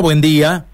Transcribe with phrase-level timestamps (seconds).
[0.00, 0.64] Buen día.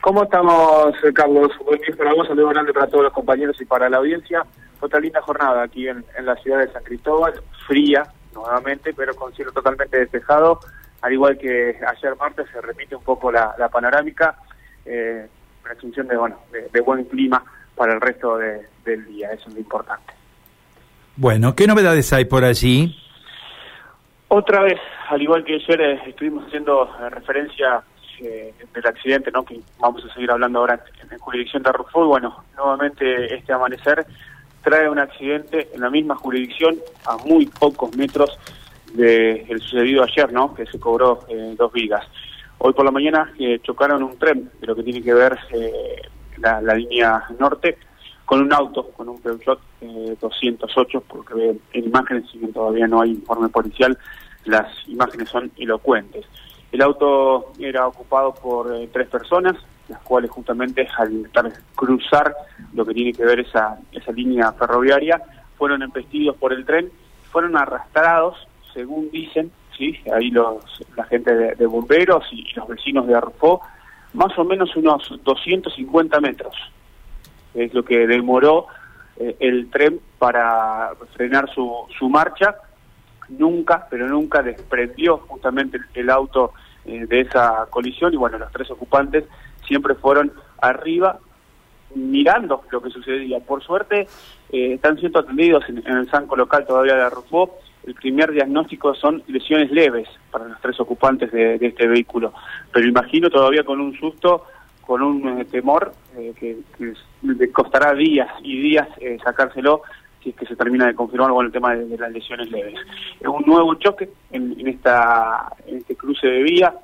[0.00, 1.52] ¿Cómo estamos, eh, Carlos?
[1.64, 4.44] Buen día para vos, saludo grande para todos los compañeros y para la audiencia.
[4.80, 7.34] Otra linda jornada aquí en, la ciudad de San Cristóbal,
[7.68, 8.02] fría
[8.34, 10.58] nuevamente, pero con cielo totalmente despejado.
[11.00, 14.34] Al igual que ayer martes se repite un poco la, panorámica,
[14.84, 15.28] eh,
[15.62, 17.44] presunción de, bueno, de, buen clima
[17.76, 20.12] para el resto del día, eso es lo importante.
[21.14, 22.96] Bueno, ¿qué novedades hay por allí?
[24.26, 26.88] Otra vez, al igual que ayer eh, estuvimos haciendo
[28.20, 29.44] eh, del accidente, ¿no?
[29.44, 34.06] que vamos a seguir hablando ahora en, jurisdicción de Rufo, y bueno, nuevamente este amanecer
[34.62, 36.76] trae un accidente en la misma jurisdicción
[37.06, 38.38] a muy pocos metros
[38.94, 40.54] del sucedido ayer, ¿no?
[40.54, 42.04] que se cobró eh, dos vigas.
[42.58, 46.02] Hoy por la mañana eh, chocaron un tren de lo que tiene que ver eh,
[46.38, 47.78] la, línea norte
[48.26, 49.60] con un auto, con un Peugeot
[50.20, 53.98] 208, porque en imágenes, si todavía no hay informe policial,
[54.44, 56.26] las imágenes son elocuentes.
[56.72, 59.56] El auto era ocupado por eh, tres personas,
[59.88, 61.28] las cuales justamente al
[61.74, 62.34] cruzar
[62.74, 65.20] lo que tiene que ver esa, esa línea ferroviaria,
[65.58, 66.90] fueron embestidos por el tren,
[67.32, 68.36] fueron arrastrados,
[68.72, 70.62] según dicen, sí, ahí los,
[70.96, 73.60] la gente de, bomberos y, los vecinos de Arrufó,
[74.12, 76.54] más o menos unos 250 metros.
[77.52, 78.66] Es lo que demoró
[79.16, 82.54] eh, el tren para frenar su marcha
[83.30, 86.52] nunca, pero nunca desprendió justamente el, auto
[86.84, 89.24] eh, de esa colisión y bueno, los tres ocupantes
[89.66, 91.18] siempre fueron arriba
[91.94, 93.40] mirando lo que sucedía.
[93.40, 94.06] Por suerte
[94.50, 97.58] eh, están siendo atendidos en, el Sanco local todavía de Arrufó.
[97.86, 102.34] El primer diagnóstico son lesiones leves para los tres ocupantes de, este vehículo,
[102.72, 104.44] pero imagino todavía con un susto,
[104.82, 105.94] con un eh, temor
[106.38, 106.58] que,
[107.22, 108.88] le costará días y días
[109.22, 109.82] sacárselo
[110.22, 112.74] si es que se termina de confirmar con el tema de, las lesiones leves.
[113.20, 116.74] Es un nuevo choque en, esta, en este cruce de vía,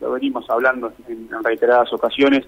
[0.00, 2.44] lo venimos hablando en, reiteradas ocasiones,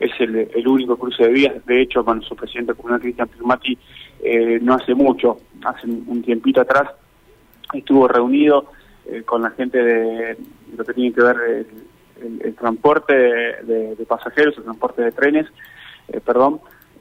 [0.00, 3.76] es el, único cruce de vías, de hecho con su presidente comunal Cristian Firmati
[4.22, 6.90] eh, no hace mucho, hace un tiempito atrás,
[7.72, 8.66] estuvo reunido
[9.10, 10.36] eh, con la gente de,
[10.76, 11.66] lo que tiene que ver
[12.20, 15.46] el, transporte de, pasajeros, el transporte de trenes,
[16.08, 16.60] eh, perdón,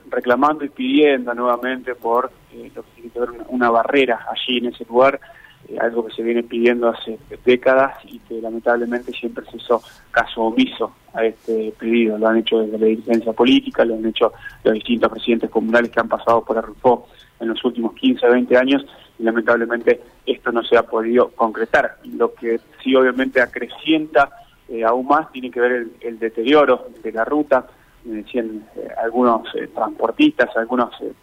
[0.10, 4.68] reclamando y pidiendo nuevamente por eh, lo que tiene que ver una, barrera allí en
[4.68, 5.20] ese lugar,
[5.68, 9.82] eh, algo que se viene pidiendo hace décadas y que lamentablemente siempre se hizo
[10.12, 12.18] caso omiso a este pedido.
[12.18, 16.00] Lo han hecho desde la dirigencia política, lo han hecho los distintos presidentes comunales que
[16.00, 17.08] han pasado por Arrufó
[17.40, 18.86] en los últimos 15, 20 años
[19.20, 21.98] y lamentablemente esto no se ha podido concretar.
[22.06, 24.30] Lo que sí obviamente acrecienta
[24.70, 27.68] eh, aún más tiene que ver el, el deterioro de la ruta,
[28.12, 31.14] decían eh, algunos eh, transportistas, algunos eh,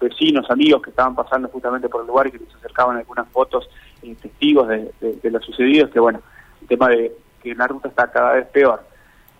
[0.00, 3.68] vecinos, amigos que estaban pasando justamente por el lugar y que nos acercaban algunas fotos
[4.02, 6.20] y testigos de, de, lo sucedido, es que bueno,
[6.60, 7.12] el tema de
[7.42, 8.82] que la ruta está cada vez peor,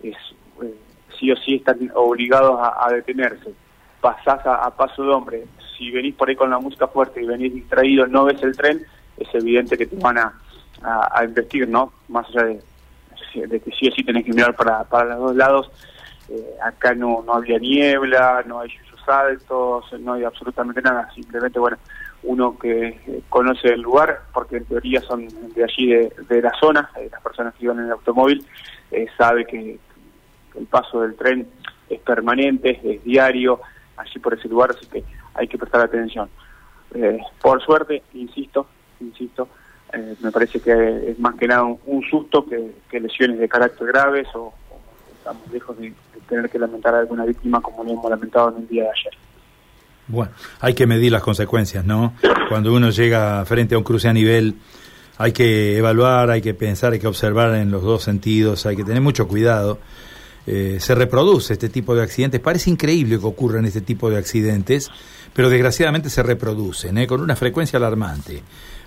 [0.01, 0.15] es
[1.19, 3.53] sí o sí están obligados a, detenerse,
[4.01, 5.45] pasás a, paso de hombre,
[5.77, 8.85] si venís por ahí con la música fuerte y venís distraído, no ves el tren,
[9.17, 10.33] es evidente que te van a,
[10.81, 11.93] a, investir, ¿no?
[12.09, 15.35] Más allá de, de que sí o sí tenés que mirar para, para los dos
[15.35, 15.71] lados,
[16.29, 21.59] eh, acá no, no había niebla, no hay yuyos altos, no hay absolutamente nada, simplemente,
[21.59, 21.77] bueno,
[22.23, 26.89] uno que eh, conoce el lugar, porque en teoría son de allí, de, la zona,
[26.97, 28.45] eh, las personas que iban en el automóvil,
[29.17, 29.77] sabe que
[30.55, 31.47] el paso del tren
[31.89, 33.59] es permanente, es diario,
[33.97, 35.03] allí por ese lugar, así que
[35.33, 36.29] hay que prestar atención.
[37.41, 38.67] por suerte, insisto,
[39.01, 39.49] insisto,
[40.21, 44.27] me parece que es más que nada un, susto que, que, lesiones de carácter graves
[44.33, 44.53] o,
[45.25, 45.91] estamos lejos de,
[46.29, 49.13] tener que lamentar a alguna víctima como lo hemos lamentado en el día de ayer.
[50.07, 52.13] Bueno, hay que medir las consecuencias, ¿no?
[52.47, 54.55] Cuando uno llega frente a un cruce a nivel,
[55.17, 58.83] hay que evaluar, hay que pensar, hay que observar en los dos sentidos, hay que
[58.83, 59.79] tener mucho cuidado.
[60.45, 62.39] Eh, se reproduce este tipo de accidentes.
[62.39, 64.91] Parece increíble que ocurran este tipo de accidentes,
[65.33, 67.07] pero desgraciadamente se reproducen, ¿eh?
[67.07, 68.43] con una frecuencia alarmante.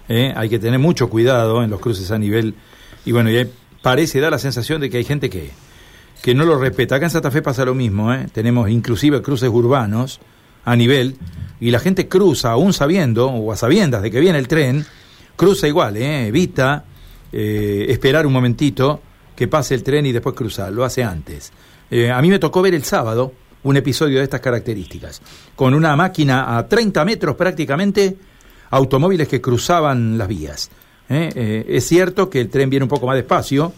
[0.08, 0.32] ¿eh?
[0.36, 2.54] Hay que tener mucho cuidado en los cruces a nivel.
[3.04, 3.48] Y bueno, y
[3.82, 5.50] parece, da la sensación de que hay gente que,
[6.22, 6.96] que no lo respeta.
[6.96, 8.26] Acá en Santa Fe pasa lo mismo, ¿eh?
[8.32, 10.20] tenemos inclusive cruces urbanos
[10.64, 11.16] a nivel
[11.60, 14.84] y la gente cruza, aún sabiendo o a sabiendas de que viene el tren,
[15.36, 16.28] cruza igual, ¿eh?
[16.28, 16.84] evita
[17.32, 19.00] eh, esperar un momentito
[19.34, 21.52] que pase el tren y después cruzar, lo hace antes.
[22.12, 23.32] A mí me tocó ver el sábado
[23.62, 25.22] un episodio de estas características,
[25.56, 28.16] con una máquina a 30 metros prácticamente,
[28.70, 30.70] automóviles que cruzaban las vías.
[31.08, 33.72] es cierto que el tren viene un poco más despacio,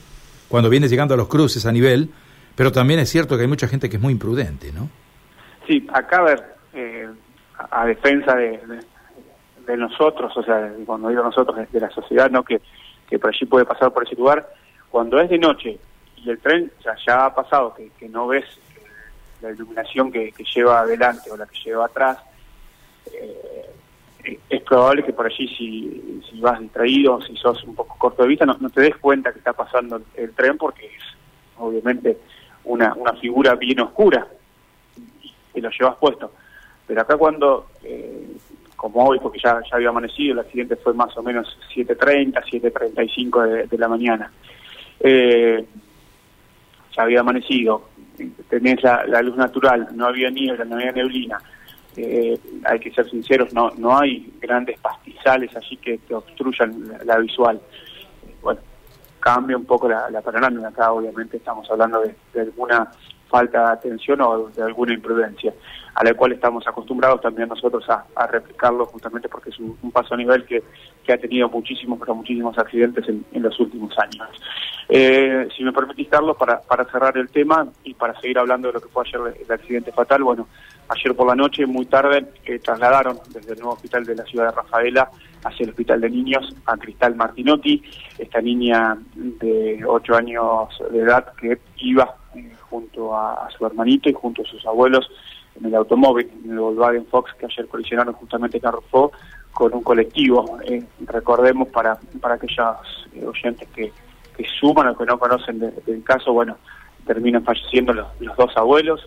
[0.49, 2.11] cuando viene llegando a los cruces a nivel,
[2.61, 4.91] pero también es cierto que hay mucha gente que es muy imprudente, ¿no?
[5.67, 7.09] Sí, acá a ver, eh,
[7.57, 8.61] a, defensa de,
[9.79, 12.45] nosotros, o sea, cuando digo nosotros, de la sociedad, ¿no?
[12.45, 12.61] Que,
[13.09, 14.47] que por allí puede pasar por ese lugar,
[14.91, 15.79] cuando es de noche
[16.17, 18.83] y el tren ya, ya ha pasado, que, no ves eh,
[19.41, 22.19] la iluminación que, lleva adelante o la que lleva atrás,
[23.11, 23.71] eh,
[24.51, 28.29] es probable que por allí si, si vas distraído, si sos un poco corto de
[28.29, 31.03] vista, no, no te des cuenta que está pasando el, tren porque es
[31.57, 32.19] obviamente
[32.65, 34.27] una, una figura bien oscura
[35.55, 36.33] y lo llevas puesto.
[36.87, 38.37] Pero acá cuando, eh,
[38.77, 43.47] como hoy, porque ya, ya había amanecido, el accidente fue más o menos 7.30, 7.35
[43.47, 44.31] de, de la mañana.
[45.01, 45.65] Eh,
[46.97, 47.89] ya había amanecido,
[48.49, 51.39] tenés la, luz natural, no había niebla, no había neblina.
[51.97, 57.05] Eh, hay que ser sinceros, no, no hay grandes pastizales allí que, que obstruyan la,
[57.05, 57.61] la visual.
[59.21, 60.69] Cambia un poco la, panorámica.
[60.69, 62.91] Acá obviamente estamos hablando de alguna
[63.31, 65.55] falta de atención o de alguna imprudencia,
[65.95, 70.15] a la cual estamos acostumbrados también nosotros a, a replicarlo justamente porque es un, paso
[70.15, 70.63] a nivel que,
[71.05, 74.29] que ha tenido muchísimos, pero muchísimos accidentes en, los últimos años.
[74.89, 78.75] Eh, si me permitís, Carlos, para, para cerrar el tema y para seguir hablando de
[78.75, 80.49] lo que fue ayer el accidente fatal, bueno,
[80.89, 84.47] ayer por la noche, muy tarde, eh, trasladaron desde el nuevo hospital de la ciudad
[84.47, 85.11] de Rafaela
[85.45, 87.83] hacia el hospital de niños a Cristal Martinotti,
[88.19, 92.17] esta niña de 8 años de edad que iba
[92.71, 95.11] junto a, su hermanito y junto a sus abuelos
[95.59, 99.11] en el automóvil, en el Volkswagen Fox que ayer colisionaron justamente Carrefour
[99.53, 100.59] con un colectivo.
[100.65, 102.77] Eh, recordemos para, para aquellos
[103.15, 103.93] eh, oyentes que,
[104.37, 106.57] que suman o que no conocen del de caso, bueno,
[107.05, 108.07] terminan falleciendo los,
[108.37, 109.07] dos abuelos,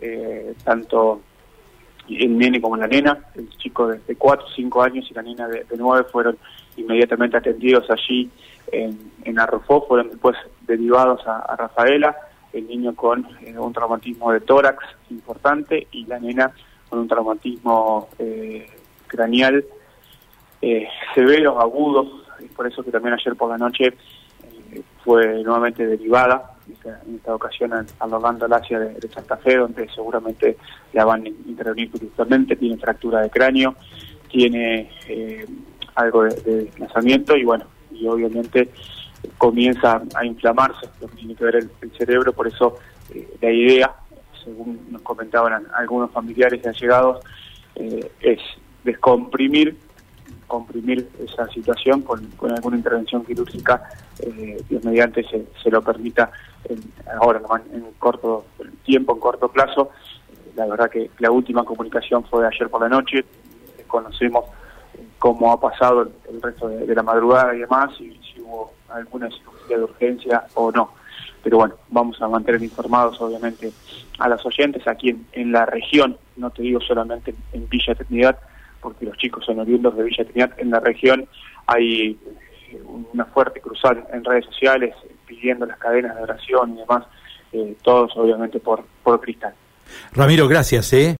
[0.00, 1.22] eh, tanto
[2.08, 5.22] el nene como la nena, el chico de, de 4 o 5 años y la
[5.22, 6.38] nena de, de 9 fueron
[6.76, 8.30] inmediatamente atendidos allí
[8.72, 9.36] en, en
[9.86, 12.14] fueron después derivados a Rafaela,
[12.52, 16.52] el niño con eh, un traumatismo de tórax importante y la nena
[16.88, 18.66] con un traumatismo eh,
[19.06, 19.64] craneal
[20.60, 23.86] eh, severo, agudo, y por eso que también ayer por la noche
[24.72, 26.54] eh, fue nuevamente derivada,
[26.84, 30.58] en esta, ocasión al, Orlando Lacia de, de, Santa Fe, donde seguramente
[30.92, 33.74] la van a intervenir judicialmente, tiene fractura de cráneo,
[34.28, 34.90] tiene
[35.94, 38.70] algo de, de desplazamiento y bueno, y obviamente
[39.36, 42.78] comienza a inflamarse lo que tiene que ver el, cerebro, por eso
[43.14, 43.94] eh, la idea,
[44.44, 47.24] según nos comentaban algunos familiares y allegados,
[47.74, 48.40] eh, es
[48.84, 49.76] descomprimir
[50.48, 52.26] comprimir esa situación con,
[52.56, 53.82] alguna intervención quirúrgica,
[54.18, 56.32] eh, Dios mediante se, se lo permita
[56.64, 56.80] en,
[57.20, 57.40] ahora
[57.72, 58.46] en corto
[58.82, 59.90] tiempo, en corto plazo.
[60.56, 63.24] La verdad que la última comunicación fue ayer por la noche,
[63.86, 64.46] conocemos
[65.18, 67.90] cómo ha pasado el, resto de, la madrugada y demás,
[68.90, 70.92] alguna cirugía de urgencia o no.
[71.42, 73.72] Pero bueno, vamos a mantener informados obviamente
[74.18, 78.38] a las oyentes aquí en, en la región, no te digo solamente en, Villa Trinidad,
[78.80, 81.28] porque los chicos son oriundos de Villa Trinidad, en la región
[81.66, 82.18] hay
[83.12, 84.94] una fuerte cruzada en redes sociales
[85.26, 87.04] pidiendo las cadenas de oración y demás,
[87.52, 89.54] eh, todos obviamente por, por cristal.
[90.12, 90.92] Ramiro, gracias.
[90.92, 91.16] ¿eh?